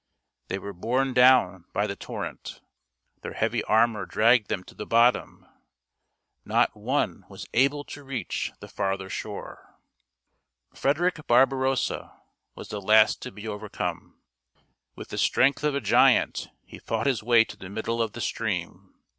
They 0.47 0.57
were 0.57 0.73
borne 0.73 1.13
down 1.13 1.65
by 1.73 1.85
the 1.85 1.95
torrent; 1.95 2.59
their 3.21 3.33
heavy 3.33 3.63
armor 3.65 4.07
dragged 4.07 4.47
them 4.47 4.63
to 4.63 4.73
the 4.73 4.87
bottom; 4.87 5.45
not 6.43 6.75
one 6.75 7.23
was 7.29 7.45
able 7.53 7.83
to 7.83 8.03
reach 8.03 8.51
the 8.61 8.67
farther 8.67 9.11
shore. 9.11 9.75
Frederick 10.73 11.19
Barbarossa 11.27 12.19
was 12.55 12.69
the 12.69 12.81
last 12.81 13.21
to 13.21 13.31
be 13.31 13.47
over 13.47 13.69
come. 13.69 14.19
With 14.95 15.09
the 15.09 15.19
strength 15.19 15.63
of 15.63 15.75
a 15.75 15.81
giant 15.81 16.49
he 16.65 16.79
fought 16.79 17.05
his 17.05 17.21
way 17.21 17.43
to 17.45 17.55
the 17.55 17.69
middle 17.69 18.01
of 18.01 18.13
the 18.13 18.21
stream. 18.21 18.95